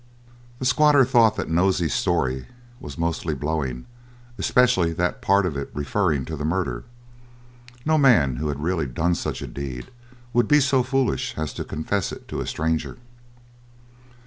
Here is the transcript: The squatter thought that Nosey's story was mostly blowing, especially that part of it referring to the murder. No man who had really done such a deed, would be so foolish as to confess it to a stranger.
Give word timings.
The 0.57 0.65
squatter 0.65 1.05
thought 1.05 1.35
that 1.35 1.47
Nosey's 1.47 1.93
story 1.93 2.47
was 2.79 2.97
mostly 2.97 3.35
blowing, 3.35 3.85
especially 4.39 4.93
that 4.93 5.21
part 5.21 5.45
of 5.45 5.55
it 5.55 5.69
referring 5.75 6.25
to 6.25 6.35
the 6.35 6.43
murder. 6.43 6.85
No 7.85 7.99
man 7.99 8.37
who 8.37 8.47
had 8.47 8.63
really 8.63 8.87
done 8.87 9.13
such 9.13 9.43
a 9.43 9.47
deed, 9.47 9.91
would 10.33 10.47
be 10.47 10.59
so 10.59 10.81
foolish 10.81 11.35
as 11.37 11.53
to 11.53 11.63
confess 11.63 12.11
it 12.11 12.27
to 12.29 12.41
a 12.41 12.47
stranger. 12.47 12.97